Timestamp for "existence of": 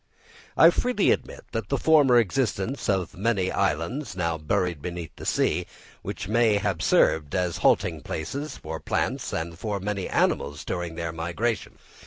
2.17-3.15